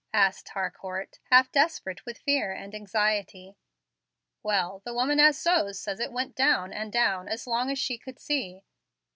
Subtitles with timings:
[0.15, 3.55] asked Harcourt, half desperate with fear and anxiety.
[4.41, 7.99] "Well, the woman as sews says it went down and down as long as she
[7.99, 8.63] could see."